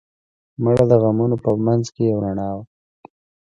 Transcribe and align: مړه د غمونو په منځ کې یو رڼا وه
مړه 0.63 0.85
د 0.91 0.93
غمونو 1.01 1.37
په 1.43 1.49
منځ 1.65 1.85
کې 1.95 2.01
یو 2.11 2.17
رڼا 2.25 2.49
وه 2.55 2.63